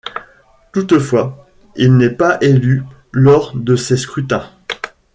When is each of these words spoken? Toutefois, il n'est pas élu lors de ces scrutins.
Toutefois, 0.71 1.47
il 1.75 1.95
n'est 1.95 2.09
pas 2.09 2.39
élu 2.41 2.81
lors 3.13 3.55
de 3.55 3.75
ces 3.75 3.97
scrutins. 3.97 4.49